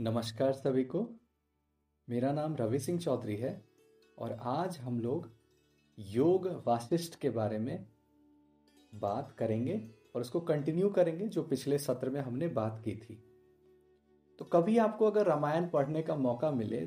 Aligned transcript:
नमस्कार 0.00 0.52
सभी 0.52 0.82
को। 0.84 1.00
मेरा 2.08 2.30
नाम 2.32 2.54
रवि 2.56 2.78
सिंह 2.78 2.98
चौधरी 2.98 3.34
है 3.36 3.50
और 4.18 4.32
आज 4.42 4.76
हम 4.78 5.00
लोग 5.00 5.28
योग 5.98 6.46
वाशिष्ठ 6.66 7.14
के 7.14 7.30
बारे 7.30 7.58
में 7.58 7.86
बात 8.92 9.34
करेंगे 9.38 9.74
और 10.14 10.20
उसको 10.20 10.40
कंटिन्यू 10.40 10.88
करेंगे, 10.88 11.26
जो 11.26 11.42
पिछले 11.42 11.78
सत्र 11.78 12.10
में 12.10 12.20
हमने 12.20 12.48
बात 12.48 12.80
की 12.84 12.94
थी। 12.94 13.14
तो 14.38 14.44
कभी 14.44 14.78
आपको 14.78 15.10
अगर 15.10 15.26
रामायण 15.26 15.68
पढ़ने 15.68 16.02
का 16.02 16.16
मौका 16.16 16.50
मिले, 16.50 16.80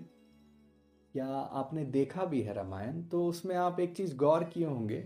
या 1.15 1.27
आपने 1.27 1.85
देखा 1.85 2.25
भी 2.25 2.41
है 2.41 2.53
रामायण 2.53 3.03
तो 3.03 3.25
उसमें 3.27 3.55
आप 3.55 3.79
एक 3.79 3.95
चीज़ 3.97 4.15
गौर 4.15 4.43
किए 4.43 4.65
होंगे 4.65 5.01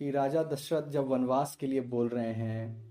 कि 0.00 0.10
राजा 0.10 0.42
दशरथ 0.42 0.90
जब 0.90 1.08
वनवास 1.08 1.56
के 1.56 1.66
लिए 1.66 1.80
बोल 1.80 2.08
रहे 2.08 2.32
हैं 2.34 2.84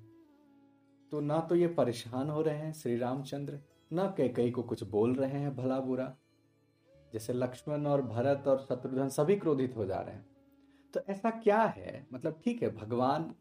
तो 1.12 1.20
ना 1.20 1.40
तो 1.40 1.56
ये 1.56 1.68
परेशान 1.76 2.30
हो 2.30 2.42
रहे 2.42 2.58
हैं 2.58 2.74
श्री 2.74 2.98
रामचंद्र 2.98 3.60
न 3.96 4.14
कई 4.20 4.52
को 4.52 4.64
कुछ 4.64 4.84
बोल 4.84 5.16
रहे 5.16 5.40
हैं 5.40 5.56
भला 5.56 5.80
बुरा। 5.80 6.16
जैसे 7.14 7.34
लक्ष्मण 7.34 7.86
और 7.86 8.02
भरत 8.02 8.48
और 8.48 8.66
शत्रुघ्न 8.70 9.10
सभी 9.10 9.36
क्रोधित 9.36 9.74
हो 9.78 9.86
जा 9.86 10.02
रहे 10.02 10.16
हैं। 10.16 10.26
तो 10.94 11.00
ऐसा 11.10 11.30
क्या 11.30 11.64
है? 11.64 12.08
मतलब 12.14 12.42
ठीक 12.46 12.64
है, 12.64 12.76
भगवान 12.76 13.36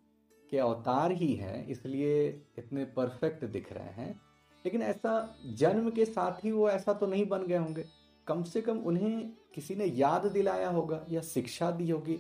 के 0.51 0.59
अवतार 0.59 1.13
ही 1.13 1.35
हैं, 1.35 1.67
इसलिए 1.67 2.43
इतने 2.59 2.85
परफेक्ट 2.85 3.45
दिख 3.45 3.73
रहे 3.73 3.85
हैं। 3.85 4.21
लेकिन 4.65 4.83
ऐसा 4.83 5.37
जन्म 5.47 5.91
के 5.91 6.05
साथ 6.05 6.45
ही 6.45 6.51
वो 6.51 6.71
ऐसा 6.71 6.93
तो 6.93 7.07
नहीं 7.07 7.27
बन 7.27 7.47
गए 7.47 7.57
होंगे। 7.57 7.85
कम 8.27 8.43
से 8.43 8.63
कम 8.63 8.79
उन्हें 8.79 9.33
किसी 9.55 9.75
ने 9.75 9.85
याद 9.85 10.27
दिलाया 10.27 10.69
होगा 10.69 11.07
या 11.11 11.21
शिक्षा 11.21 11.71
दी 11.71 11.91
होगी। 11.91 12.19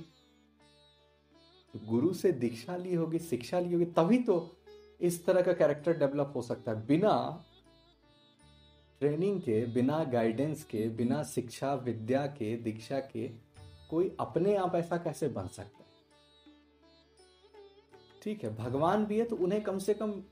गुरु 1.77 2.13
से 2.15 2.33
दीक्षा 2.33 2.77
ली 2.77 2.95
होगी, 2.95 3.19
शिक्षा 3.19 3.59
ली 3.61 3.73
होगी, 3.73 3.85
तभी 3.85 4.19
तो 4.19 4.57
इस 5.01 5.27
तरह 5.27 5.43
का 5.43 5.53
कैरेक्टर 5.53 5.99
डेवलप 5.99 6.33
हो 6.37 6.43
सकता 6.43 6.73
है। 6.73 6.87
बिना 6.87 7.45
ट्रेनिंग 9.01 9.41
के, 9.41 9.65
बिना 9.67 10.03
गाइडेंस 10.05 10.65
के, 10.65 10.89
बिना 10.89 11.23
शिक्षा, 11.23 11.75
विद्या 11.75 12.27
के, 12.27 12.57
दीक्षा 12.57 12.99
के, 12.99 13.29
कोई 13.91 14.17
अपने 14.21 14.57
आप 14.57 14.75
ऐसा 14.75 14.97
कैसे 14.97 15.29
बन 15.29 15.47
सकता 15.47 15.79
है? 15.79 15.93
ठीक 18.23 18.45
है, 18.45 18.55
भगवान 18.57 19.05
भी 19.05 19.19
है 19.19 19.25
तो 19.25 19.37
उन्हें 19.37 19.63
कम 19.63 19.79
से 19.79 19.95
कम 19.95 20.23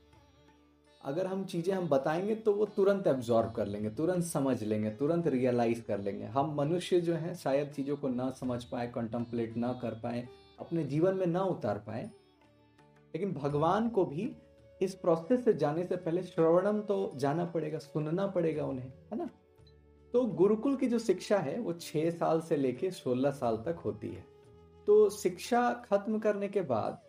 अगर 1.01 1.27
हम 1.27 1.43
चीज़ें 1.45 1.73
हम 1.73 1.87
बताएँगे 1.87 2.35
तो 2.35 2.53
वो 2.53 2.65
तुरंत 2.65 3.07
एब्जॉर्व 3.07 3.49
कर 3.49 3.67
लेंगे, 3.67 3.89
तुरंत 3.89 4.23
समझ 4.23 4.63
लेंगे, 4.63 4.89
तुरंत 4.89 5.27
रियलाइज़ 5.27 5.81
कर 5.81 5.99
लेंगे। 5.99 6.25
हम 6.25 6.53
मनुष्य 6.55 6.99
जो 7.01 7.13
है, 7.13 7.33
शायद 7.35 7.71
चीज़ों 7.71 7.97
को 7.97 8.09
ना 8.09 8.29
समझ 8.31 8.63
पाए 8.63 8.87
कंटम्पलेट 8.87 9.57
ना 9.57 9.71
कर 9.73 9.99
पाए, 9.99 10.27
अपने 10.59 10.83
जीवन 10.83 11.15
में 11.15 11.25
ना 11.25 11.43
उतार 11.43 11.77
पाए, 11.77 12.03
लेकिन 13.13 13.33
भगवान 13.33 13.89
को 13.89 14.05
भी 14.05 14.25
इस 14.83 14.95
प्रोसेस 14.95 15.45
से 15.45 15.53
जाने 15.53 15.83
से 15.83 15.95
पहले 15.95 16.23
श्रवणम 16.23 16.81
तो 16.81 17.11
जाना 17.15 17.45
पड़ेगा, 17.45 17.77
सुनना 17.77 18.27
पड़ेगा 18.27 18.65
उन्हें, 18.65 18.87
है 18.87 19.17
ना? 19.17 19.29
तो 20.13 20.25
गुरुकुल 20.25 20.75
की 20.75 20.87
जो 20.87 20.99
शिक्षा 20.99 21.37
है, 21.37 21.59
वो 21.59 21.73
छह 21.73 22.09
साल 22.09 22.41
से 22.41 22.55
लेके 22.55 22.91
सोलह 22.91 23.31
साल 23.31 23.57
तक 23.57 23.79
होती 23.85 24.09
है। 24.09 24.25
तो 24.87 25.09
शिक्षा 25.09 25.73
खत्म 25.73 26.19
करने 26.19 26.47
के 26.47 26.61
बाद 26.61 27.01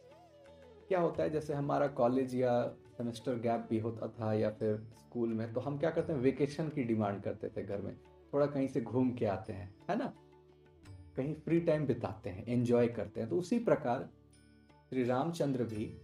क्या 0.89 1.00
होता 1.00 1.22
है? 1.22 1.31
जैसे 1.31 1.55
हमारा 1.55 1.86
कॉलेज 1.86 2.34
या 2.34 2.69
सेमेस्टर 2.97 3.34
गैप 3.34 3.66
भी 3.70 3.78
होता 3.78 4.09
था 4.09 4.33
या 4.34 4.50
फिर 4.50 4.77
स्कूल 4.77 5.28
में 5.28 5.53
तो 5.53 5.61
हम 5.61 5.78
क्या 5.78 5.91
करते 5.91 6.12
हैं? 6.12 6.20
वेकेशन 6.20 6.69
की 6.69 6.84
डिमांड 6.84 7.22
करते 7.22 7.48
थे 7.48 7.62
घर 7.62 7.81
में। 7.81 7.97
थोड़ा 8.34 8.47
कहीं 8.47 8.69
से 8.69 8.81
घूम 8.81 9.12
के 9.12 9.27
आते 9.27 9.53
हैं, 9.53 9.75
है 9.91 9.98
ना? 9.98 10.12
कहीं 11.16 11.34
फ्री 11.34 11.61
टाइम 11.61 11.86
बिताते 11.86 12.31
हैं 12.31 12.47
एंजॉय 12.47 12.88
करते 12.88 13.20
हैं। 13.20 13.28
तो 13.31 13.36
उसी 13.36 13.59
प्रकार 13.59 14.09
श्री 14.91 15.05
रामचंद्र 15.05 15.64
भी 15.64 15.97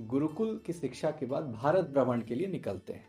गुरुकुल 0.00 0.60
की 0.66 0.72
शिक्षा 0.72 1.10
के 1.10 1.26
बाद 1.26 1.52
भारत 1.52 1.84
भ्रमण 1.84 2.22
के 2.22 2.34
लिए 2.34 2.46
निकलते 2.46 2.92
हैं। 2.92 3.06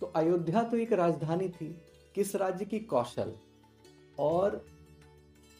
तो 0.00 0.06
अयोध्या 0.06 0.62
तो 0.62 0.76
एक 0.76 0.92
राजधानी 0.92 1.48
थी। 1.48 1.80
किस 2.14 2.36
राज्य 2.36 2.64
की? 2.64 2.78
कौशल। 2.78 3.32
और 4.18 4.64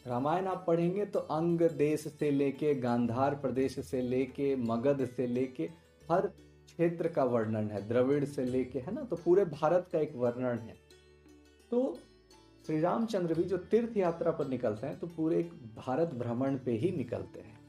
रामायण 0.07 0.45
आप 0.45 0.63
पढ़ेंगे 0.67 1.05
तो 1.05 1.19
अंग 1.19 1.61
देश 1.61 1.99
से 1.99 2.31
लेके, 2.31 2.75
गांधार 2.75 3.35
प्रदेश 3.35 3.79
से 3.79 4.01
लेके, 4.01 4.55
मगध 4.55 5.05
से 5.05 5.27
लेके, 5.27 5.69
हर 6.11 6.27
क्षेत्र 6.27 7.07
का 7.07 7.23
वर्णन 7.23 7.71
है। 7.71 7.87
द्रविड़ 7.87 8.25
से 8.25 8.45
लेके, 8.45 8.79
है 8.79 8.93
ना? 8.93 9.03
तो 9.03 9.15
पूरे 9.15 9.45
भारत 9.45 9.89
का 9.91 9.99
एक 9.99 10.15
वर्णन 10.15 10.59
है। 10.59 10.75
तो 11.71 11.99
श्री 12.65 12.79
रामचंद्र 12.79 13.33
भी 13.33 13.43
जो 13.43 13.57
तीर्थ 13.57 13.97
यात्रा 13.97 14.31
पर 14.31 14.47
निकलते 14.47 14.87
हैं 14.87 14.99
तो 14.99 15.07
पूरे 15.07 15.43
भारत 15.75 16.09
भ्रमण 16.09 16.57
पे 16.57 16.71
ही 16.71 16.91
निकलते 16.91 17.39
हैं। 17.39 17.62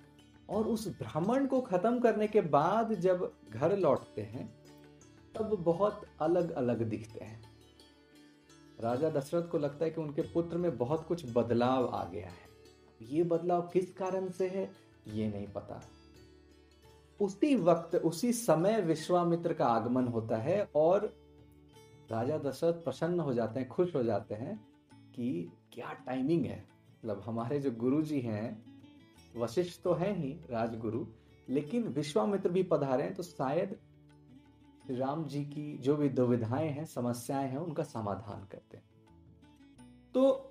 और 0.51 0.67
उस 0.67 0.89
भ्रमण 0.89 1.47
को 1.47 1.61
खत्म 1.61 2.01
करने 2.01 2.27
के 2.27 2.41
बाद 2.41 2.95
जब 2.95 3.33
घर 3.51 3.79
लौटते 3.79 4.23
हैं, 4.23 4.55
तब 5.35 5.55
बहुत 5.55 6.03
अलग 6.21 6.51
अलग 6.51 6.83
दिखते 6.83 7.25
हैं। 7.25 7.43
राजा 8.81 9.11
दशरथ 9.11 9.49
को 9.49 9.59
लगता 9.59 9.85
है 9.85 9.91
कि 9.91 10.01
उनके 10.01 10.23
पुत्र 10.23 10.57
में 10.57 10.79
बहुत 10.79 11.07
कुछ 11.07 11.37
बदलाव 11.37 11.87
आ 11.87 12.05
गया 12.05 12.27
है। 12.27 12.55
ये 13.03 13.25
बदलाव 13.25 13.63
किस 13.63 13.95
कारण 13.95 14.31
से 14.31 14.49
है, 14.49 14.71
ये 15.09 15.29
नहीं 15.29 15.47
पता। 15.47 15.83
उसी 17.21 17.57
वक्त, 17.57 17.97
उसी 17.97 18.33
समय 18.33 18.81
विश्वामित्र 18.81 19.53
का 19.53 19.67
आगमन 19.67 20.09
होता 20.09 20.37
है 20.37 20.71
और 20.75 21.17
राजा 22.11 22.39
दशरथ 22.39 22.73
प्रसन्न 22.73 23.21
हो 23.21 23.35
जाते 23.35 23.61
हैं, 23.61 23.69
खुश 23.69 23.95
हो 23.95 24.03
जाते 24.03 24.35
हैं 24.35 24.69
कि 25.15 25.53
क्या 25.73 25.93
टाइमिंग 25.93 26.47
है। 26.47 26.69
मतलब 26.95 27.21
हमारे 27.21 27.61
जो 27.61 27.71
गुरु 27.71 28.03
जी 28.03 28.21
हैं 28.21 28.74
वशिष्ठ 29.35 29.83
तो 29.83 29.93
है 29.93 30.13
ही 30.15 30.33
राजगुरु, 30.51 31.05
लेकिन 31.49 31.89
विश्वामित्र 31.89 32.49
भी 32.49 32.63
पधारे 32.63 33.03
हैं 33.03 33.15
तो 33.15 33.23
शायद 33.23 33.77
राम 34.91 35.25
जी 35.25 35.45
की 35.45 35.77
जो 35.79 35.97
भी 35.97 36.09
दुविधाएँ 36.09 36.69
हैं, 36.69 36.85
समस्याएँ 36.85 37.49
हैं, 37.49 37.59
उनका 37.59 37.83
समाधान 37.83 38.47
करते 38.53 38.77
हैं। 38.77 38.85
तो 40.15 40.51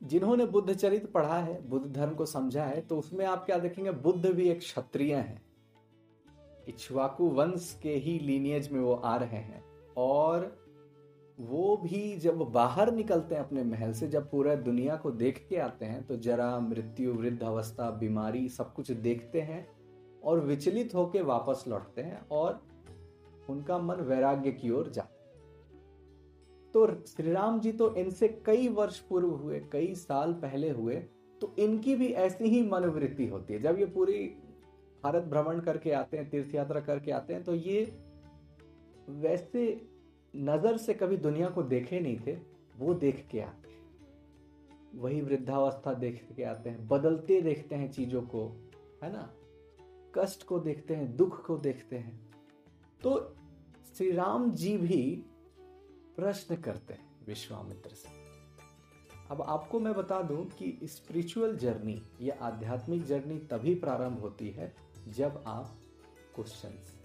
जिन्होंने 0.00 0.46
बुद्ध 0.46 0.74
चरित्र 0.74 1.08
पढ़ा 1.08 1.38
है, 1.38 1.60
बुद्ध 1.68 1.92
धर्म 1.92 2.14
को 2.14 2.26
समझा 2.26 2.64
है 2.64 2.80
तो 2.80 2.98
उसमें 2.98 3.24
आप 3.26 3.44
क्या 3.46 3.58
देखेंगे, 3.58 3.90
बुद्ध 3.90 4.26
भी 4.26 4.48
एक 4.48 4.58
क्षत्रिय 4.58 5.14
हैं। 5.14 5.42
इच्छवाकु 6.68 7.28
वंश 7.30 7.78
के 7.82 7.94
ही 7.96 8.18
लीनियज 8.18 8.70
में 8.72 8.80
वो 8.80 8.94
आ 8.94 9.16
रहे 9.16 9.38
हैं, 9.38 9.62
और 9.96 10.65
वो 11.38 11.76
भी 11.76 12.16
जब 12.16 12.38
बाहर 12.52 12.92
निकलते 12.94 13.34
हैं 13.34 13.42
अपने 13.42 13.62
महल 13.64 13.92
से, 13.92 14.06
जब 14.08 14.30
पूरा 14.30 14.54
दुनिया 14.54 14.96
को 14.96 15.10
देख 15.10 15.46
के 15.48 15.56
आते 15.56 15.84
हैं 15.84 16.02
तो 16.06 16.16
जरा 16.16 16.58
मृत्यु, 16.60 17.12
वृद्ध 17.14 17.42
अवस्था, 17.42 17.90
बीमारी 17.90 18.48
सब 18.48 18.72
कुछ 18.74 18.90
देखते 18.90 19.40
हैं 19.40 19.66
और 20.24 20.40
विचलित 20.40 20.94
होकर 20.94 21.22
वापस 21.22 21.64
लौटते 21.68 22.02
हैं 22.02 22.20
और 22.30 22.62
उनका 23.48 23.78
मन 23.78 23.96
वैराग्य 23.96 24.52
की 24.52 24.70
ओर 24.70 24.88
जाता 24.88 25.12
तो 26.74 26.86
श्री 27.06 27.32
राम 27.32 27.60
जी 27.60 27.72
तो 27.72 27.94
इनसे 27.94 28.28
कई 28.46 28.68
वर्ष 28.68 28.98
पूर्व 28.98 29.28
हुए, 29.28 29.60
कई 29.72 29.94
साल 29.94 30.32
पहले 30.32 30.70
हुए 30.70 30.96
तो 31.40 31.54
इनकी 31.58 31.94
भी 31.96 32.06
ऐसी 32.06 32.44
ही 32.44 32.62
मनोवृत्ति 32.62 33.26
होती 33.26 33.54
है। 33.54 33.60
जब 33.62 33.78
ये 33.78 33.86
पूरी 33.86 34.22
भारत 35.04 35.24
भ्रमण 35.24 35.60
करके 35.60 35.92
आते 35.92 36.16
हैं 36.16 36.28
तीर्थ 36.30 36.54
यात्रा 36.54 36.80
करके 36.80 37.10
आते 37.10 37.34
हैं 37.34 37.42
तो 37.44 37.54
ये 37.54 37.84
वैसे 39.08 39.64
नज़र 40.36 40.76
से 40.76 40.94
कभी 40.94 41.16
दुनिया 41.16 41.48
को 41.48 41.62
देखे 41.62 42.00
नहीं 42.00 42.20
थे, 42.26 42.38
वो 42.78 42.94
देख 42.94 43.28
के 43.30 43.40
आते 43.40 43.68
हैं। 43.68 43.76
वही 44.94 45.20
वृद्धावस्था 45.20 45.94
देख 45.94 46.28
के 46.36 46.42
आते 46.42 46.70
हैं, 46.70 46.88
बदलते 46.88 47.40
देखते 47.40 47.74
हैं 47.74 47.92
चीज़ों 47.92 48.22
को, 48.22 48.48
है 49.02 49.12
ना? 49.12 49.34
कष्ट 50.14 50.42
को 50.42 50.58
देखते 50.58 50.94
हैं, 50.94 51.16
दुख 51.16 51.46
को 51.46 51.58
देखते 51.58 51.96
हैं। 51.96 52.30
तो 53.02 53.36
श्री 53.96 54.10
राम 54.10 54.50
जी 54.52 54.78
भी 54.78 55.24
प्रश्न 56.16 56.56
करते 56.56 56.94
हैं 56.94 57.08
विश्वामित्र 57.26 57.90
से। 57.90 58.08
अब 59.30 59.42
आपको 59.42 59.80
मैं 59.80 59.94
बता 59.94 60.22
दूँ 60.22 60.46
कि 60.46 60.78
स्पिरिचुअल 60.84 61.56
जर्नी 61.56 62.02
या 62.20 62.36
आध्यात्मिक 62.42 63.04
जर्नी 63.04 63.38
तभी 63.38 63.74
प्रारंभ 63.74 64.18
होती 64.18 64.50
है 64.50 64.74
जब 65.08 65.44
आप 65.46 65.78
क्वेश्चंस 66.34 66.95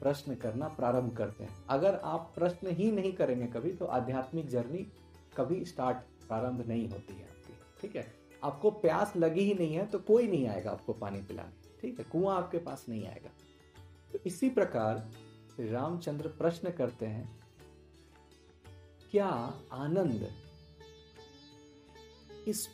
प्रश्न 0.00 0.34
करना 0.34 0.68
प्रारंभ 0.68 1.16
करते 1.16 1.44
हैं। 1.44 1.64
अगर 1.68 1.94
आप 2.04 2.32
प्रश्न 2.34 2.70
ही 2.70 2.90
नहीं 2.92 3.12
करेंगे 3.12 3.46
कभी 3.46 3.72
तो 3.72 3.84
आध्यात्मिक 3.86 4.48
जर्नी 4.48 4.86
कभी 5.36 5.64
स्टार्ट 5.64 5.96
प्रारंभ 6.28 6.66
नहीं 6.68 6.88
होती 6.88 7.14
है 7.14 7.22
आपकी, 7.22 7.54
ठीक 7.80 7.96
है? 7.96 8.06
आपको 8.42 8.70
प्यास 8.70 9.12
लगी 9.16 9.40
ही 9.40 9.54
नहीं 9.54 9.74
है 9.74 9.86
तो 9.86 9.98
कोई 9.98 10.26
नहीं 10.28 10.46
आएगा 10.48 10.70
आपको 10.70 10.92
पानी 10.94 11.20
पिलाने, 11.22 11.78
ठीक 11.80 11.98
है? 11.98 12.04
कुआँ 12.04 12.36
आपके 12.36 12.58
पास 12.58 12.84
नहीं 12.88 13.06
आएगा। 13.06 13.30
तो 14.12 14.18
इसी 14.26 14.50
प्रकार 14.50 15.08
श्री 15.56 15.68
रामचंद्र 15.68 16.28
प्रश्न 16.28 16.70
करते 16.70 17.06
हैं, 17.06 17.28
क्या 19.10 19.28
आनंद 19.72 20.28
इस 22.48 22.66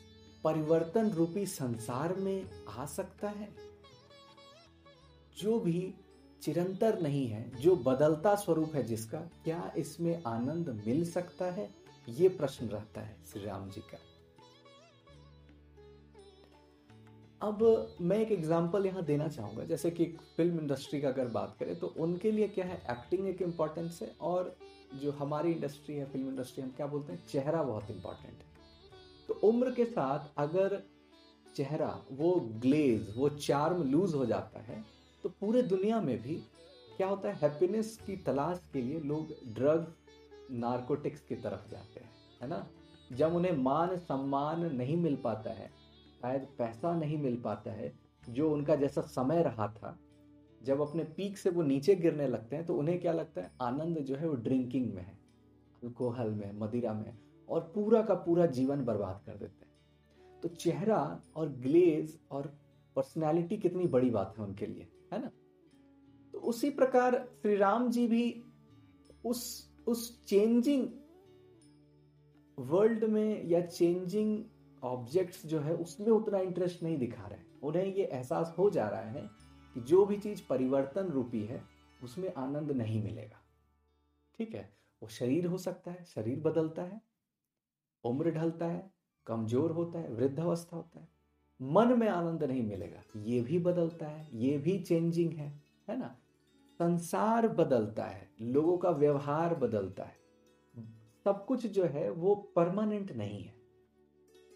परिवर्तन 0.43 1.09
रूपी 1.09 1.45
संसार 1.45 2.13
में 2.15 2.45
आ 2.69 2.85
सकता 2.85 3.29
है? 3.29 3.49
जो 5.37 5.59
भी 5.59 5.93
चिरंतर 6.43 6.99
नहीं 7.01 7.27
है, 7.27 7.49
जो 7.51 7.75
बदलता 7.75 8.35
स्वरूप 8.35 8.75
है 8.75 8.83
जिसका, 8.83 9.19
क्या 9.43 9.71
इसमें 9.77 10.23
आनंद 10.27 10.69
मिल 10.85 11.03
सकता 11.05 11.45
है? 11.51 11.69
ये 12.07 12.29
प्रश्न 12.29 12.67
रहता 12.67 13.01
है 13.01 13.15
श्री 13.25 13.43
राम 13.43 13.69
जी 13.69 13.81
का। 13.81 13.97
अब 17.41 17.63
मैं 18.01 18.17
एक 18.17 18.31
एग्ज़ाम्पल 18.31 18.85
यहाँ 18.85 19.03
देना 19.05 19.27
चाहूँगा। 19.27 19.63
जैसे 19.63 19.91
कि 19.91 20.05
फ़िल्म 20.37 20.59
इंडस्ट्री 20.59 20.99
का 21.01 21.07
अगर 21.09 21.27
बात 21.29 21.55
करें 21.59 21.75
तो 21.79 21.87
उनके 21.99 22.31
लिए 22.31 22.47
क्या 22.47 22.65
है? 22.65 22.81
एक्टिंग 22.91 23.27
एक 23.27 23.41
इम्पॉर्टेंस 23.41 23.99
है 24.01 24.11
और 24.21 24.55
जो 24.93 25.11
हमारी 25.11 25.51
इंडस्ट्री 25.51 25.95
है 25.95 26.05
फ़िल्म 26.05 26.27
इंडस्ट्री 26.29 26.63
हम 26.63 26.69
क्या 26.69 26.87
बोलते 26.87 27.13
हैं? 27.13 27.25
चेहरा 27.27 27.63
बहुत 27.63 27.91
इंपॉर्टेंट 27.91 28.33
है। 28.33 29.27
तो 29.27 29.33
उम्र 29.47 29.71
के 29.71 29.85
साथ 29.85 30.31
अगर 30.37 30.81
चेहरा, 31.55 31.99
वो 32.11 32.33
ग्लेज 32.61 33.13
वो 33.17 33.29
चार्म 33.29 33.83
लूज 33.83 34.13
हो 34.13 34.25
जाता 34.25 34.59
है 34.61 34.83
तो 35.23 35.29
पूरे 35.29 35.61
दुनिया 35.61 36.01
में 36.01 36.21
भी 36.21 36.35
क्या 36.97 37.07
होता 37.07 37.29
है 37.29 37.35
हैप्पीनेस 37.35 37.99
की 38.05 38.15
तलाश 38.15 38.69
के 38.73 38.81
लिए 38.81 38.99
लोग 38.99 39.27
ड्रग्स 39.53 39.97
नारकोटिक्स 40.51 41.21
की 41.21 41.35
तरफ़ 41.35 41.71
जाते 41.71 41.99
हैं, 41.99 42.09
है 42.41 42.47
ना? 42.47 42.67
जब 43.13 43.35
उन्हें 43.35 43.51
मान, 43.51 43.97
सम्मान 43.97 44.75
नहीं 44.75 44.97
मिल 44.97 45.15
पाता 45.15 45.49
है, 45.49 45.67
शायद 46.21 46.47
पैसा 46.57 46.95
नहीं 46.95 47.17
मिल 47.17 47.41
पाता 47.41 47.71
है, 47.71 47.93
जो 48.29 48.51
उनका 48.51 48.75
जैसा 48.75 49.01
समय 49.01 49.43
रहा 49.43 49.67
था, 49.67 49.99
जब 50.63 50.81
अपने 50.81 51.03
पीक 51.03 51.37
से 51.37 51.49
वो 51.49 51.61
नीचे 51.61 51.95
गिरने 51.95 52.27
लगते 52.27 52.55
हैं 52.55 52.65
तो 52.65 52.75
उन्हें 52.75 52.99
क्या 53.01 53.11
लगता 53.11 53.41
है, 53.41 53.51
आनंद 53.61 53.99
जो 53.99 54.15
है 54.15 54.27
वो 54.29 54.35
ड्रिंकिंग 54.35 54.93
में 54.93 55.01
है 55.01 55.17
अल्कोहल 55.83 56.29
में, 56.29 56.59
मदिरा 56.59 56.93
में, 56.93 57.17
और 57.49 57.71
पूरा 57.75 58.01
का 58.01 58.13
पूरा 58.13 58.45
जीवन 58.45 58.85
बर्बाद 58.85 59.21
कर 59.25 59.33
देते 59.33 59.65
हैं। 59.65 60.39
तो 60.41 60.47
चेहरा 60.49 61.21
और 61.35 61.49
ग्लेज 61.49 62.19
और 62.31 62.53
पर्सनैलिटी 62.95 63.57
कितनी 63.57 63.87
बड़ी 63.87 64.09
बात 64.09 64.35
है 64.37 64.43
उनके 64.43 64.65
लिए। 64.65 64.87
है 65.13 65.21
ना? 65.21 65.31
तो 66.31 66.39
उसी 66.39 66.69
प्रकार 66.69 67.29
श्री 67.41 67.55
राम 67.55 67.89
जी 67.89 68.07
भी 68.07 68.43
उस 69.25 69.69
उस 69.87 70.25
चेंजिंग 70.25 70.89
वर्ल्ड 72.59 73.03
में 73.03 73.45
या 73.45 73.61
चेंजिंग 73.61 74.45
ऑब्जेक्ट्स 74.83 75.45
जो 75.45 75.59
है, 75.59 75.75
उसमें 75.75 76.07
उतना 76.07 76.37
इंटरेस्ट 76.37 76.83
नहीं 76.83 76.97
दिखा 76.97 77.27
रहे 77.27 77.39
उन्हें 77.63 77.85
ये 77.85 78.03
एहसास 78.05 78.55
हो 78.57 78.69
जा 78.69 78.89
रहा 78.89 79.01
है 79.01 79.29
कि 79.73 79.81
जो 79.81 80.05
भी 80.05 80.17
चीज़ 80.17 80.41
परिवर्तन 80.49 81.07
रूपी 81.07 81.43
है, 81.43 81.63
उसमें 82.03 82.33
आनंद 82.33 82.71
नहीं 82.71 83.03
मिलेगा। 83.03 83.41
ठीक 84.37 84.55
है? 84.55 84.77
वो 85.01 85.09
शरीर 85.09 85.45
हो 85.45 85.57
सकता 85.57 85.91
है, 85.91 86.03
शरीर 86.03 86.39
बदलता 86.39 86.81
है, 86.81 87.01
उम्र 88.03 88.31
ढलता 88.31 88.65
है, 88.65 88.93
कमज़ोर 89.27 89.71
होता 89.71 89.99
है, 89.99 90.13
वृद्धावस्था 90.13 90.77
होता 90.77 90.99
है। 90.99 91.12
मन 91.63 91.99
में 91.99 92.07
आनंद 92.07 92.43
नहीं 92.43 92.63
मिलेगा। 92.63 93.03
ये 93.17 93.41
भी 93.41 93.59
बदलता 93.59 94.07
है, 94.07 94.29
ये 94.33 94.57
भी 94.57 94.79
चेंजिंग 94.79 95.33
है 95.33 95.63
है 95.89 95.99
ना? 95.99 96.17
संसार 96.79 97.47
बदलता 97.47 98.05
है, 98.05 98.29
लोगों 98.41 98.77
का 98.77 98.89
व्यवहार 98.89 99.55
बदलता 99.55 100.03
है। 100.03 100.15
सब 101.23 101.45
कुछ 101.45 101.67
जो 101.67 101.83
है 101.83 102.11
वो 102.11 102.35
परमानेंट 102.35 103.11
नहीं 103.11 103.43
है। 103.43 103.53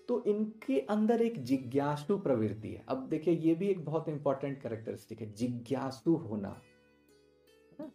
तो 0.07 0.24
इनके 0.24 0.80
अंदर 0.80 1.21
एक 1.21 1.44
जिज्ञासु 1.44 2.18
प्रवृत्ति 2.18 2.74
है। 2.74 2.86
अब 2.88 3.07
देखिए, 3.07 3.33
ये 3.33 3.56
भी 3.56 3.68
एक 3.68 3.86
बहुत 3.86 4.10
इंपॉर्टेंट 4.10 4.62
कैरेक्टरिस्टिक 4.62 5.21
है, 5.21 5.33
जिज्ञासु 5.33 6.15
होना। 6.15 6.50
है 6.50 7.77
ना? 7.80 7.92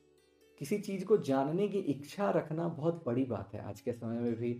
किसी 0.58 0.78
चीज़ 0.78 1.04
को 1.04 1.16
जानने 1.16 1.68
की 1.68 1.78
इच्छा 1.78 2.30
रखना 2.30 2.68
बहुत 2.68 3.04
बड़ी 3.06 3.24
बात 3.24 3.54
है। 3.54 3.60
आज 3.60 3.80
के 3.80 3.92
समय 3.92 4.20
में 4.20 4.34
भी 4.34 4.52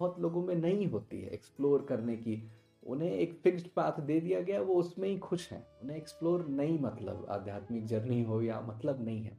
बहुत 0.00 0.20
लोगों 0.20 0.44
में 0.44 0.54
नहीं 0.54 0.86
होती 0.86 1.20
है 1.20 1.30
एक्सप्लोर 1.30 1.86
करने 1.88 2.16
की। 2.16 2.48
उन्हें 2.82 3.10
एक 3.10 3.40
फिक्स्ड 3.44 3.66
पाथ 3.68 4.00
दे 4.00 4.20
दिया 4.20 4.40
गया, 4.40 4.60
वो 4.60 4.74
उसमें 4.74 5.08
ही 5.08 5.18
खुश 5.18 5.50
हैं। 5.52 5.66
उन्हें 5.82 5.96
एक्सप्लोर 5.96 6.46
नहीं 6.48 6.78
मतलब 6.78 7.26
आध्यात्मिक 7.30 7.86
जर्नी 7.86 8.22
हो 8.22 8.40
या 8.42 8.60
मतलब 8.60 9.04
नहीं 9.04 9.22
है। 9.22 9.36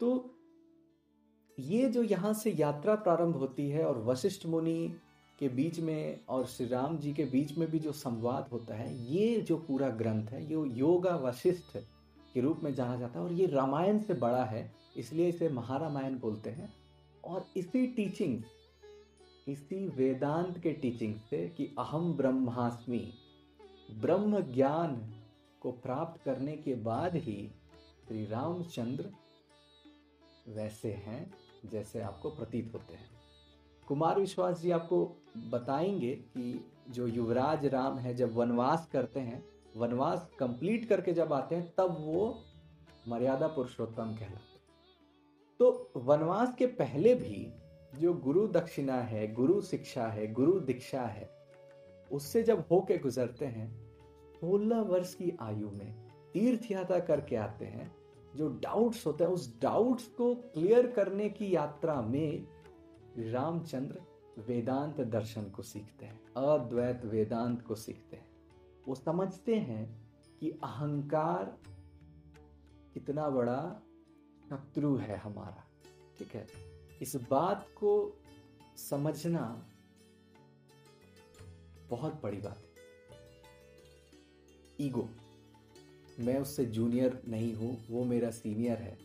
तो 0.00 0.34
ये 1.58 1.88
जो 1.88 2.02
यहाँ 2.02 2.32
से 2.34 2.50
यात्रा 2.50 2.94
प्रारंभ 2.94 3.36
होती 3.36 3.68
है 3.68 3.84
और 3.84 4.02
वशिष्ठ 4.04 4.46
मुनि 4.46 4.96
के 5.38 5.48
बीच 5.48 5.78
में 5.80 6.24
और 6.28 6.46
श्री 6.46 6.66
राम 6.66 6.98
जी 6.98 7.12
के 7.12 7.24
बीच 7.24 7.56
में 7.58 7.70
भी 7.70 7.78
जो 7.78 7.92
संवाद 7.92 8.48
होता 8.52 8.74
है, 8.74 8.94
ये 9.12 9.40
जो 9.40 9.56
पूरा 9.58 9.88
ग्रंथ 9.90 10.26
है, 10.26 10.42
ये 10.44 10.78
योगा 10.78 11.16
वशिष्ठ 11.16 11.76
के 12.34 12.40
रूप 12.40 12.60
में 12.62 12.74
जाना 12.74 12.96
जाता 12.96 13.18
है 13.18 13.24
और 13.24 13.32
ये 13.32 13.46
रामायण 13.46 13.98
से 13.98 14.14
बड़ा 14.14 14.44
है, 14.44 14.70
इसलिए 14.96 15.28
इसे 15.28 15.48
महारामायण 15.48 16.18
बोलते 16.18 16.50
हैं। 16.50 16.72
और 17.24 17.46
इसी 17.56 17.86
टीचिंग 17.86 18.42
इसी 19.48 19.88
वेदांत 19.88 20.58
के 20.58 20.72
टीचिंग 20.72 21.14
से 21.30 21.48
कि 21.48 21.74
अहम 21.78 22.12
ब्रह्मास्मि 22.12 23.12
ब्रह्म 24.00 24.40
ज्ञान 24.40 25.14
को 25.60 25.70
प्राप्त 25.72 26.22
करने 26.22 26.56
के 26.56 26.74
बाद 26.74 27.16
ही 27.16 27.50
श्री 28.08 28.24
रामचंद्र 28.24 29.10
वैसे 30.48 30.92
हैं 30.92 31.34
जैसे 31.72 32.00
आपको 32.00 32.30
प्रतीत 32.30 32.70
होते 32.74 32.94
हैं। 32.94 33.10
कुमार 33.88 34.20
विश्वास 34.20 34.60
जी 34.60 34.70
आपको 34.70 35.16
बताएँगे 35.50 36.14
कि 36.14 36.72
जो 36.90 37.06
युवराज 37.06 37.66
राम 37.66 37.98
है, 37.98 38.14
जब 38.14 38.34
वनवास 38.34 38.88
करते 38.92 39.20
हैं, 39.20 39.44
वनवास 39.76 40.30
कंप्लीट 40.38 40.88
करके 40.88 41.12
जब 41.12 41.32
आते 41.32 41.54
हैं, 41.54 41.72
तब 41.76 41.96
वो 42.00 42.44
मर्यादा 43.08 43.46
पुरुषोत्तम 43.46 44.14
कहलाते 44.14 44.56
तो 45.60 45.92
वनवास 45.96 46.54
के 46.54 46.66
पहले 46.66 47.14
भी 47.14 47.46
जो 47.94 48.14
गुरु 48.14 48.48
दक्षिणा 48.48 49.00
है, 49.00 49.34
गुरु 49.34 49.60
शिक्षा 49.60 50.08
है, 50.08 50.32
गुरु 50.32 50.60
दीक्षा 50.60 51.02
है, 51.02 51.30
उससे 52.12 52.42
जब 52.42 52.64
होके 52.70 52.98
गुजरते 52.98 53.46
हैं, 53.46 53.92
सोलह 54.32 54.80
वर्ष 54.80 55.14
की 55.14 55.36
आयु 55.40 55.70
में 55.70 56.08
तीर्थ 56.32 56.72
यात्रा 56.72 56.98
करके 56.98 57.36
आते 57.36 57.64
हैं, 57.64 57.96
जो 58.36 58.48
डाउट्स 58.48 59.06
होते 59.06 59.24
हैं, 59.24 59.30
उस 59.30 59.60
डाउट्स 59.60 60.08
को 60.08 60.34
क्लियर 60.34 60.86
करने 60.86 61.28
की 61.28 61.54
यात्रा 61.54 62.02
में 62.02 62.46
रामचंद्र 63.18 64.00
वेदांत 64.38 65.00
दर्शन 65.00 65.42
को 65.42 65.62
सीखते 65.62 66.06
हैं, 66.06 66.20
अद्वैत 66.36 67.04
वेदांत 67.04 67.62
को 67.62 67.74
सीखते 67.74 68.16
हैं। 68.16 68.28
वो 68.88 68.94
समझते 68.94 69.54
हैं 69.54 70.08
कि 70.40 70.50
अहंकार 70.50 71.58
कितना 72.94 73.30
बड़ा 73.30 73.82
शत्रु 74.50 74.96
है 74.96 75.16
हमारा, 75.16 75.64
ठीक 76.18 76.34
है? 76.34 76.67
इस 77.02 77.16
बात 77.16 77.68
को 77.76 78.18
समझना 78.76 79.66
बहुत 81.90 82.20
बड़ी 82.22 82.38
बात 82.38 82.58
है। 82.58 82.68
ईगो 84.80 85.08
मैं 86.20 86.38
उससे 86.38 86.64
जूनियर 86.64 87.22
नहीं 87.28 87.54
हूँ, 87.54 87.86
वो 87.90 88.04
मेरा 88.04 88.30
सीनियर 88.30 88.78
है। 88.78 88.98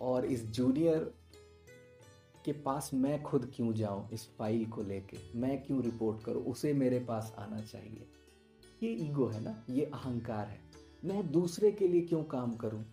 और 0.00 0.24
इस 0.24 0.46
जूनियर 0.46 1.14
के 2.44 2.52
पास 2.52 2.90
मैं 2.94 3.22
खुद 3.22 3.52
क्यों 3.56 3.72
जाऊँ 3.72 4.10
इस 4.10 4.28
फ़ाइल 4.36 4.66
को 4.66 4.82
लेके? 4.82 5.38
मैं 5.38 5.62
क्यों 5.62 5.82
रिपोर्ट 5.82 6.24
करूँ? 6.24 6.44
उसे 6.44 6.72
मेरे 6.72 6.98
पास 6.98 7.34
आना 7.38 7.60
चाहिए। 7.60 8.08
ये 8.82 8.92
ईगो 8.92 9.26
है 9.26 9.40
ना? 9.40 9.64
ये 9.70 9.84
अहंकार 9.84 10.46
है। 10.46 10.60
मैं 11.04 11.32
दूसरे 11.32 11.72
के 11.72 11.88
लिए 11.88 12.00
क्यों 12.00 12.24
काम 12.24 12.56
करूँ? 12.56 12.84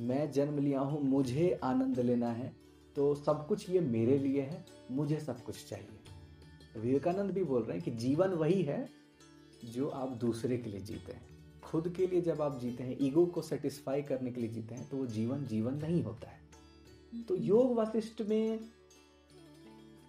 मैं 0.00 0.30
जन्म 0.32 0.58
लिया 0.58 0.80
हूँ 0.80 1.02
मुझे 1.02 1.58
आनंद 1.64 1.98
लेना 2.00 2.30
है 2.32 2.52
तो 2.96 3.14
सब 3.14 3.46
कुछ 3.46 3.68
ये 3.70 3.80
मेरे 3.80 4.18
लिए 4.18 4.42
है 4.42 4.64
मुझे 4.90 5.18
सब 5.20 5.42
कुछ 5.42 5.64
चाहिए। 5.68 6.80
विवेकानंद 6.80 7.30
भी 7.30 7.44
बोल 7.44 7.62
रहे 7.62 7.76
हैं 7.76 7.84
कि 7.84 7.90
जीवन 7.90 8.30
वही 8.34 8.62
है 8.62 8.88
जो 9.64 9.88
आप 9.88 10.12
दूसरे 10.16 10.58
के 10.58 10.70
लिए 10.70 10.80
जीते 10.80 11.12
हैं। 11.12 11.28
खुद 11.62 11.88
के 11.96 12.06
लिए 12.06 12.20
जब 12.20 12.40
आप 12.42 12.58
जीते 12.60 12.84
हैं 12.84 12.96
ईगो 13.00 13.24
को 13.26 13.42
सेटिस्फाई 13.42 14.02
करने 14.02 14.30
के 14.30 14.40
लिए 14.40 14.50
जीते 14.50 14.74
हैं 14.74 14.88
तो 14.88 14.96
वो 14.96 15.06
जीवन 15.06 15.44
जीवन 15.46 15.74
नहीं 15.74 16.02
होता 16.02 16.30
है। 16.30 16.38
तो 17.28 17.36
योग 17.36 17.78
वशिष्ठ 17.78 18.22
में 18.22 18.58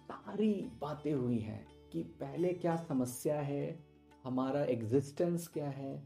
सारी 0.02 0.52
बातें 0.80 1.12
हुई 1.12 1.38
हैं 1.38 1.66
कि 1.92 2.02
पहले 2.20 2.52
क्या 2.54 2.76
समस्या 2.88 3.40
है 3.40 3.78
हमारा 4.24 4.64
एग्जिस्टेंस 4.64 5.48
क्या 5.48 5.68
है 5.68 5.96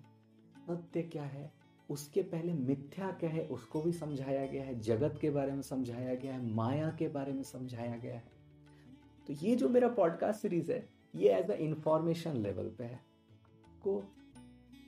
सत्य 0.58 1.02
क्या 1.02 1.24
है 1.24 1.50
उसके 1.90 2.22
पहले 2.22 2.52
मिथ्या 2.52 3.10
क्या 3.10 3.30
है, 3.30 3.46
उसको 3.46 3.82
भी 3.82 3.92
समझाया 3.92 4.46
गया 4.46 4.64
है, 4.64 4.80
जगत 4.80 5.18
के 5.20 5.30
बारे 5.30 5.52
में 5.52 5.62
समझाया 5.62 6.14
गया 6.14 6.34
है, 6.34 6.54
माया 6.54 6.90
के 6.98 7.08
बारे 7.08 7.32
में 7.32 7.42
समझाया 7.42 7.96
गया 7.96 8.14
है। 8.14 8.24
तो 9.26 9.32
ये 9.32 9.56
जो 9.56 9.68
मेरा 9.68 9.88
पॉडकास्ट 9.88 10.40
सीरीज़ 10.40 10.72
है, 10.72 10.88
ये 11.14 11.30
एज 11.30 11.50
अ 11.50 11.54
इंफॉर्मेशन 11.54 12.36
लेवल 12.36 12.68
पे 12.68 12.84
है। 12.84 13.00
को 13.82 14.02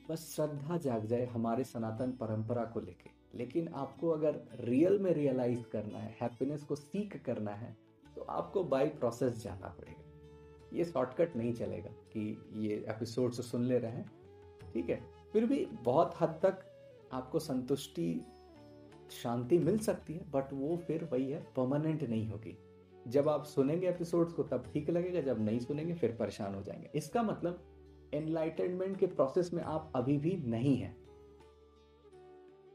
बस 0.09 0.33
श्रद्धा 0.35 0.77
जाग 0.77 1.05
जाए 1.05 1.25
हमारे 1.25 1.63
सनातन 1.63 2.11
परंपरा 2.11 2.65
को 2.65 2.79
लेके। 2.79 3.37
लेकिन 3.37 3.67
आपको 3.67 4.09
अगर 4.09 4.41
रियल 4.59 4.99
में 4.99 5.11
रियलाइज़ 5.11 5.63
करना 5.63 5.99
है 5.99 6.15
हैप्पीनेस 6.21 6.63
को 6.63 6.75
सीख 6.75 7.23
करना 7.23 7.51
है 7.51 7.77
तो 8.15 8.21
आपको 8.21 8.63
बाई 8.63 8.89
प्रोसेस 8.89 9.43
जाना 9.43 9.67
पड़ेगा। 9.67 10.77
ये 10.77 10.85
शॉर्टकट 10.85 11.35
नहीं 11.35 11.53
चलेगा 11.53 11.89
कि 12.13 12.37
ये 12.53 12.75
एपिसोड 12.89 13.31
सुन 13.31 13.63
ले 13.63 13.77
रहे 13.77 13.91
हैं, 13.91 14.11
ठीक 14.73 14.89
है? 14.89 15.01
फिर 15.33 15.45
भी 15.45 15.65
बहुत 15.65 16.15
हद 16.21 16.39
तक 16.43 16.65
आपको 17.13 17.39
संतुष्टि, 17.39 18.21
शांति 19.11 19.59
मिल 19.59 19.79
सकती 19.79 20.13
है 20.13 20.31
बट 20.31 20.53
वो 20.53 20.77
फिर 20.77 21.03
वही 21.03 21.31
है 21.31 21.47
परमानेंट 21.57 22.03
नहीं 22.03 22.29
होगी। 22.29 22.57
जब 23.07 23.29
आप 23.29 23.43
सुनेंगे 23.43 23.89
एपिसोड्स 23.89 24.33
को, 24.33 24.43
तब 24.43 24.63
ठीक 24.73 24.89
लगेगा, 24.89 25.21
जब 25.21 25.41
नहीं 25.41 25.59
सुनेंगे, 25.59 25.93
फिर 25.93 26.11
परेशान 26.11 26.55
हो 26.55 26.61
जाएँगे। 26.61 26.89
इसका 26.95 27.23
मतलब 27.23 27.65
एनलाइटनमेंट 28.13 28.97
के 28.97 29.07
प्रोसेस 29.07 29.53
में 29.53 29.63
आप 29.63 29.91
अभी 29.95 30.17
भी 30.17 30.37
नहीं 30.37 30.77
हैं। 30.77 30.97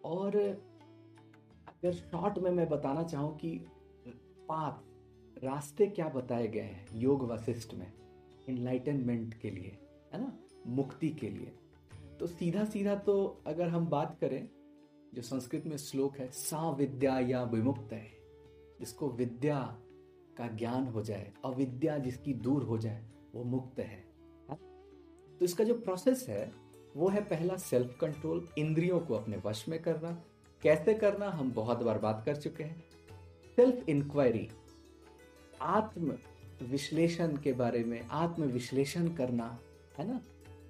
और 0.05 0.37
अगर 1.69 1.93
शॉर्ट 1.93 2.39
में 2.39 2.51
मैं 2.51 2.69
बताना 2.69 3.03
चाहूँ 3.03 3.37
कि 3.37 3.67
पाथ 4.49 4.73
रास्ते 5.45 5.87
क्या 5.87 6.09
बताए 6.09 6.49
गए 6.49 6.61
हैं, 6.61 6.87
योग 6.93 7.23
वशिष्ठ 7.23 7.75
में 7.75 7.93
इनलाइटनमेंट 8.49 9.35
के 9.35 9.51
लिए, 9.51 9.79
है 10.13 10.21
ना? 10.21 10.39
मुक्ति 10.67 11.11
के 11.11 11.31
लिए। 11.31 11.53
तो 12.21 12.27
सीधा 12.27 12.65
सीधा 12.65 12.95
तो 12.95 13.43
अगर 13.47 13.69
हम 13.69 13.87
बात 13.87 14.19
करें, 14.21 14.49
जो 15.15 15.23
संस्कृत 15.23 15.67
में 15.67 15.77
श्लोक 15.77 16.17
है, 16.17 16.31
सा 16.31 16.71
विद्या 16.71 17.19
या 17.19 17.43
विमुक्त 17.43 17.93
है, 17.93 18.11
जिसको 18.81 19.11
विद्या 19.11 19.79
का 20.37 20.49
ज्ञान 20.49 20.87
हो 20.87 21.03
जाए, 21.03 21.33
अविद्या 21.45 21.99
जिसकी 21.99 22.35
दूर 22.35 22.63
हो 22.63 22.79
जाए, 22.79 23.07
वो 23.35 23.45
मुक्त 23.45 23.79
है? 23.79 24.05
तो 25.39 25.45
इसका 25.45 25.65
जो 25.65 25.75
प्रोसेस 25.75 26.29
है, 26.29 26.53
वो 26.97 27.09
है 27.09 27.21
पहला 27.25 27.57
सेल्फ 27.57 27.99
कंट्रोल 28.01 28.49
इंद्रियों 28.59 29.01
को 29.01 29.15
अपने 29.15 29.37
वश 29.45 29.69
में 29.69 29.83
करना। 29.83 30.25
कैसे 30.63 30.95
करना, 30.95 31.31
हम 31.31 31.53
बहुत 31.53 31.83
बार 31.83 31.99
बात 31.99 32.23
कर 32.27 32.37
चुके 32.37 32.65
हैं। 32.65 32.85
सेल्फ 33.57 33.89
इंक्वायरी 33.89 34.49
आत्म 35.63 36.19
विश्लेषण 36.63 37.37
के 37.37 37.53
बारे 37.53 37.85
में 37.85 38.01
आत्म 38.01 38.43
विश्लेषण 38.43 39.09
करना, 39.09 39.59
है 39.99 40.09
ना? 40.09 40.21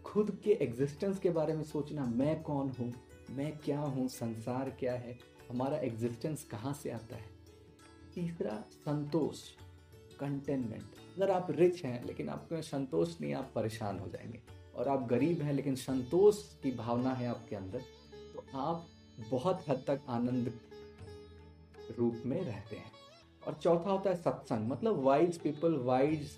खुद 0.04 0.40
के 0.44 0.50
एग्जिस्टेंस 0.52 1.18
के 1.18 1.30
बारे 1.30 1.54
में 1.54 1.62
सोचना, 1.64 2.04
मैं 2.04 2.42
कौन 2.42 2.70
हूँ? 2.70 2.92
मैं 3.30 3.58
क्या 3.58 3.80
हूँ? 3.80 4.08
संसार 4.08 4.70
क्या 4.70 4.92
है? 4.92 5.18
हमारा 5.50 5.76
एग्जिस्टेंस 5.76 6.44
कहाँ 6.44 6.72
से 6.74 6.90
आता 6.90 7.16
है? 7.16 7.24
तीसरा, 8.14 8.64
संतोष 8.72 9.40
कंटेनमेंट 10.20 10.82
अगर 11.16 11.30
आप 11.30 11.46
रिच 11.50 11.84
हैं, 11.84 12.04
लेकिन 12.04 12.28
आपके 12.28 12.62
संतोष 12.62 13.20
नहीं, 13.20 13.34
आप 13.34 13.52
परेशान 13.54 13.98
हो 13.98 14.08
जाएँगे। 14.08 14.40
और 14.74 14.88
आप 14.88 15.06
गरीब 15.08 15.42
हैं, 15.42 15.52
लेकिन 15.52 15.74
संतोष 15.74 16.42
की 16.62 16.70
भावना 16.70 17.12
है 17.14 17.26
आपके 17.26 17.56
अंदर 17.56 17.82
तो 18.34 18.44
आप 18.54 18.86
बहुत 19.30 19.68
हद 19.68 19.84
तक 19.86 20.00
आनंद 20.08 20.60
रूप 21.98 22.22
में 22.26 22.40
रहते 22.44 22.76
हैं। 22.76 22.92
और 23.46 23.54
चौथा 23.54 23.90
होता 23.90 24.10
है 24.10 24.16
सत्संग 24.16 24.68
मतलब 24.68 25.02
wise 25.02 25.38
people 25.38 25.76
wise 25.76 26.30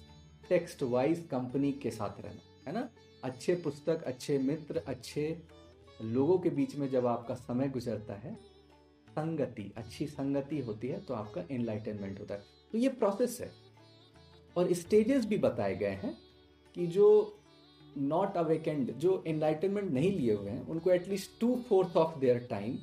text 0.48 0.82
wise 0.82 1.26
company 1.30 1.72
के 1.72 1.90
साथ 1.90 2.20
रहना, 2.20 2.40
है 2.66 2.72
ना? 2.72 2.88
अच्छे 3.26 3.54
पुस्तक, 3.54 4.02
अच्छे 4.02 4.38
मित्र, 4.38 4.82
अच्छे 4.86 5.42
लोगों 6.02 6.38
के 6.38 6.50
बीच 6.50 6.76
में 6.76 6.88
जब 6.90 7.06
आपका 7.06 7.34
समय 7.34 7.68
गुजरता 7.68 8.14
है, 8.14 8.34
संगति, 9.08 9.72
अच्छी 9.76 10.06
संगति 10.06 10.58
होती 10.60 10.88
है 10.88 11.00
तो 11.00 11.14
आपका 11.14 11.44
एनलाइटनमेंट 11.50 12.20
होता 12.20 12.34
है। 12.34 12.44
तो 12.72 12.78
ये 12.78 12.88
प्रोसेस 12.88 13.40
है। 13.40 13.50
और 14.56 14.72
स्टेजेस 14.72 15.24
भी 15.24 15.38
बताए 15.38 15.74
गए 15.76 15.90
हैं 15.90 16.18
कि 16.74 16.86
जो 16.86 17.38
नॉट 17.98 18.36
अवेकेंड 18.36 18.92
जो 18.92 19.22
एनलाइटनमेंट 19.26 19.92
नहीं 19.92 20.10
लिए 20.12 20.34
हुए 20.34 20.50
हैं, 20.50 20.66
उनको 20.66 20.90
at least 20.90 21.40
two 21.40 21.54
fourth 21.68 21.96
of 21.96 22.18
their 22.18 22.46
time 22.50 22.78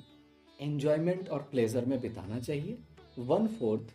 enjoyment 0.62 1.30
और 1.30 1.42
प्लेजर 1.42 1.86
में 1.86 2.00
बिताना 2.02 2.40
चाहिए। 2.40 2.78
One 3.20 3.48
fourth 3.48 3.94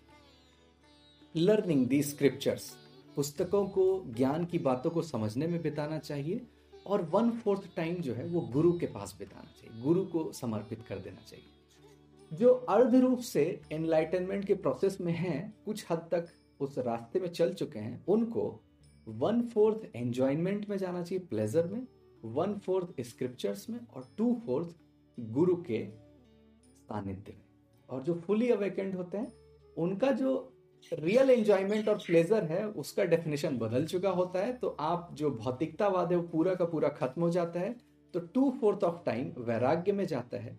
learning 1.36 1.86
the 1.86 2.02
scriptures 2.02 2.76
पुस्तकों 3.18 3.66
को, 3.66 4.04
ज्ञान 4.06 4.44
की 4.44 4.58
बातों 4.58 4.90
को 4.90 5.02
समझने 5.02 5.46
में 5.46 5.62
बिताना 5.62 5.98
चाहिए 5.98 6.46
और 6.86 7.02
वन 7.02 7.30
फोर्थ 7.30 7.62
टाइम 7.76 7.94
जो 7.94 8.14
है 8.14 8.26
वो 8.26 8.40
गुरु 8.40 8.78
के 8.78 8.86
पास 8.86 9.16
बिताना 9.18 9.52
चाहिए, 9.60 9.82
गुरु 9.82 10.04
को 10.04 10.32
समर्पित 10.32 10.82
कर 10.88 10.98
देना 10.98 11.20
चाहिए। 11.28 12.38
जो 12.38 12.52
अर्ध 12.54 12.94
रूप 12.94 13.18
से 13.18 13.60
एनलाइटनमेंट 13.72 14.44
के 14.44 14.54
प्रोसेस 14.54 15.00
में 15.00 15.12
हैं, 15.12 15.54
कुछ 15.64 15.84
हद 15.90 15.98
तक 15.98 16.28
उस 16.60 16.78
रास्ते 16.78 17.20
में 17.20 17.28
चल 17.28 17.52
चुके 17.54 17.78
हैं, 17.78 18.04
उनको 18.06 18.60
वन 19.08 19.42
फोर्थ 19.42 19.96
एंजॉयमेंट 19.96 20.68
में 20.68 20.76
जाना 20.78 21.02
चाहिए 21.02 21.26
प्लेजर 21.26 21.68
में 21.68 21.86
वन 22.24 22.58
फोर्थ 22.58 23.00
स्क्रिप्चर्स 23.00 23.70
में 23.70 23.80
और 23.86 24.08
टू 24.18 24.42
फोर्थ 24.46 24.76
गुरु 25.20 25.56
के 25.56 25.86
सानिध्य 26.88 27.32
में। 27.32 27.44
और 27.90 28.02
जो 28.02 28.14
फुली 28.14 28.50
अवेकेंड 28.50 28.94
होते 28.94 29.18
हैं, 29.18 29.32
उनका 29.76 30.12
जो 30.12 30.54
रियल 30.92 31.30
एंजॉयमेंट 31.30 31.88
और 31.88 31.98
प्लेजर 31.98 32.44
है, 32.44 32.66
उसका 32.66 33.04
डेफिनेशन 33.04 33.58
बदल 33.58 33.86
चुका 33.86 34.10
होता 34.10 34.38
है 34.38 34.52
तो 34.52 34.68
आप 34.80 35.08
जो 35.12 35.30
भौतिकतावाद 35.30 36.12
है, 36.12 36.18
वो 36.18 36.28
पूरा 36.28 36.54
का 36.54 36.64
पूरा 36.64 36.88
खत्म 36.90 37.22
हो 37.22 37.30
जाता 37.30 37.60
है 37.60 37.76
तो 38.14 38.20
टू 38.20 38.50
फोर्थ 38.60 38.84
ऑफ़ 38.84 39.04
टाइम 39.06 39.32
वैराग्य 39.38 39.92
में 39.92 40.04
जाता 40.06 40.36
है। 40.36 40.58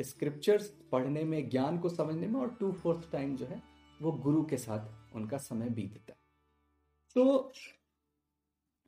स्क्रिप्चर्स 0.00 0.68
पढ़ने 0.92 1.24
में, 1.24 1.48
ज्ञान 1.50 1.78
को 1.78 1.88
समझने 1.88 2.26
में 2.26 2.40
और 2.40 2.56
टू 2.60 2.72
फोर्थ 2.72 3.10
टाइम 3.12 3.36
जो 3.36 3.46
है, 3.46 3.62
वो 4.00 4.12
गुरु 4.12 4.42
के 4.44 4.56
साथ 4.58 5.16
उनका 5.16 5.38
समय 5.38 5.68
बीतता 5.70 6.12
है। 6.12 6.18
तो 7.16 7.52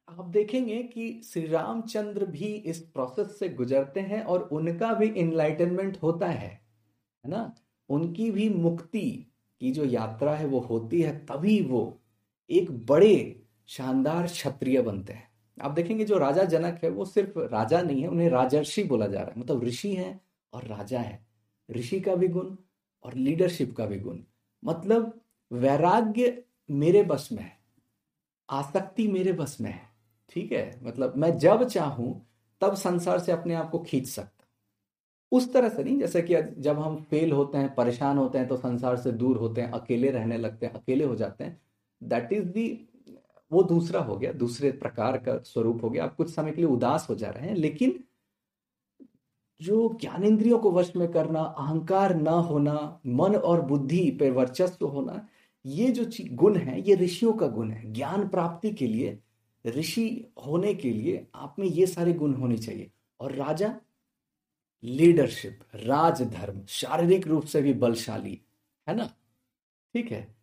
आप 0.09 0.25
देखेंगे 0.27 0.83
कि 0.85 1.21
श्री 1.25 1.47
रामचंद्र 1.47 2.27
भी 2.27 2.47
इस 2.47 2.81
प्रोसेस 2.85 3.39
से 3.39 3.49
गुजरते 3.49 4.01
हैं 4.01 4.23
और 4.25 4.43
उनका 4.53 4.93
भी 4.95 5.07
इनलाइटनमेंट 5.07 5.99
होता 6.03 6.27
है 6.27 6.49
है 6.49 7.31
ना? 7.31 7.55
उनकी 7.91 8.31
भी 8.31 8.49
मुक्ति 8.51 9.33
की 9.61 9.71
जो 9.71 9.85
यात्रा 9.85 10.35
है 10.35 10.47
वो 10.47 10.61
होती 10.61 11.01
है, 11.03 11.19
तभी 11.27 11.61
वो 11.63 12.01
एक 12.51 12.71
बड़े 12.87 13.43
शानदार 13.67 14.27
क्षत्रिय 14.27 14.81
बनते 14.83 15.13
हैं। 15.13 15.29
आप 15.63 15.71
देखेंगे 15.71 16.05
जो 16.05 16.19
राजा 16.19 16.45
जनक 16.45 16.81
है, 16.85 16.91
वो 16.91 17.05
सिर्फ़ 17.05 17.39
राजा 17.39 17.83
नहीं 17.83 18.03
है, 18.03 18.09
उन्हें 18.09 18.29
राजर्षि 18.29 18.85
बोला 18.85 19.07
जा 19.07 19.21
रहा 19.21 19.31
है। 19.31 19.41
मतलब 19.41 19.65
ऋषि 19.65 19.95
है 19.95 20.21
और 20.53 20.65
राजा 20.65 21.01
है। 21.01 21.27
ऋषि 21.71 22.01
का 22.01 22.15
भी 22.15 22.29
गुण 22.29 22.57
और 23.05 23.15
लीडरशिप 23.15 23.75
का 23.77 23.87
भी 23.87 23.99
गुण। 23.99 24.19
मतलब 24.65 25.21
वैराग्य 25.53 26.43
मेरे 26.71 27.03
बस 27.03 27.29
में 27.33 27.43
है, 27.43 27.59
आसक्ति 28.51 29.09
मेरे 29.09 29.33
बस 29.33 29.57
में 29.61 29.71
है, 29.71 29.89
ठीक 30.31 30.53
है? 30.53 30.81
मतलब 30.83 31.17
मैं 31.17 31.37
जब 31.39 31.65
चाहूँ, 31.65 32.27
तब 32.61 32.75
संसार 32.75 33.19
से 33.19 33.33
अपने 33.33 33.55
आप 33.55 33.71
को 33.71 33.79
खींच 33.79 34.07
सकता 34.07 34.38
उस 35.33 35.53
तरह 35.53 35.69
से 35.69 35.85
नहीं, 35.85 35.99
जैसे 35.99 36.23
कि 36.23 36.35
जब 36.59 36.79
हम 36.79 36.97
फेल 37.11 37.33
होते 37.33 37.59
हैं, 37.59 37.75
परेशान 37.75 38.19
होते 38.19 38.39
हैं 38.39 38.49
तो 38.49 38.57
संसार 38.57 38.97
से 38.97 39.13
दूर 39.13 39.37
होते 39.37 39.61
हैं, 39.61 39.71
अकेले 39.71 40.11
रहने 40.11 40.37
लगते 40.39 40.67
हैं, 40.67 40.73
अकेले 40.73 41.05
हो 41.05 41.15
जाते 41.17 41.45
हैं 41.45 41.61
दैट 42.03 42.33
इज़ 42.33 42.45
दी 42.45 42.89
वो 43.53 43.63
दूसरा 43.63 44.01
हो 44.01 44.17
गया, 44.17 44.33
दूसरे 44.33 44.71
प्रकार 44.73 45.17
का 45.19 45.37
स्वरूप 45.39 45.85
हो 45.85 45.91
गया। 45.91 46.05
आप 46.05 46.15
कुछ 46.17 46.35
समय 46.35 46.51
के 46.51 46.57
लिए 46.57 46.71
उदास 46.71 47.07
हो 47.11 47.15
जा 47.15 47.31
रहे 47.31 47.49
हैं, 47.49 47.55
लेकिन 47.55 47.99
जो 49.61 49.99
ज्ञानेन्द्रियों 50.01 50.59
को 50.59 50.71
वश 50.73 50.93
में 50.97 51.11
करना, 51.13 51.41
अहंकार 51.41 52.15
न 52.17 52.29
होना, 52.29 53.01
मन 53.07 53.37
और 53.37 53.61
बुद्धि 53.61 54.11
पे 54.11 54.31
वर्चस्व 54.31 54.87
होना, 54.87 55.27
ये 55.67 55.89
जो 55.91 56.05
गुण 56.35 56.57
है, 56.57 56.81
ये 56.89 56.95
ऋषियों 56.95 57.33
का 57.33 57.47
गुण 57.47 57.71
है। 57.71 57.93
ज्ञान 57.93 58.29
प्राप्ति 58.29 58.71
के 58.71 58.87
लिए, 58.87 59.19
ऋषि 59.67 60.33
होने 60.47 60.75
के 60.75 60.91
लिए 60.91 61.27
आप 61.35 61.57
में 61.59 61.67
ये 61.67 61.87
सारे 61.87 62.13
गुण 62.13 62.35
होने 62.35 62.59
चाहिए। 62.59 62.91
और 63.21 63.33
राजा 63.33 63.75
लीडरशिप, 64.83 65.61
राजधर्म, 65.75 66.67
शारीरिक 66.67 67.27
रूप 67.27 67.45
से 67.45 67.63
भी 67.63 67.75
बलशाली, 67.75 68.43
है 68.89 68.95
ना? 68.95 69.07
ठीक 69.95 70.13
है? 70.13 70.37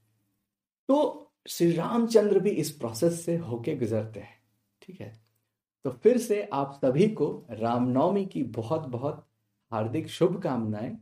तो 0.88 1.22
श्री 1.48 1.72
रामचंद्र 1.72 2.40
भी 2.40 2.50
इस 2.50 2.72
प्रोसेस 2.72 3.26
से 3.26 3.38
होके 3.38 3.76
गुजरते 3.76 4.20
हैं, 4.20 4.44
ठीक 4.82 5.02
है? 5.02 5.26
तो 5.84 5.92
फिर 5.92 6.18
से 6.18 6.44
आप 6.44 6.80
सभी 6.86 7.08
को 7.08 7.48
रामनवमी 7.50 8.26
की 8.26 8.44
बहुत 8.44 8.82
बहुत 8.82 9.28
हार्दिक 9.72 10.08
शुभकामनाएँ 10.08 10.98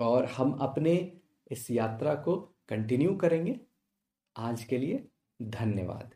और 0.00 0.24
हम 0.24 0.52
अपने 0.52 1.20
इस 1.50 1.70
यात्रा 1.70 2.14
को 2.14 2.36
कंटिन्यू 2.68 3.16
करेंगे। 3.16 3.60
आज 4.36 4.64
के 4.64 4.78
लिए 4.78 5.08
धन्यवाद। 5.42 6.15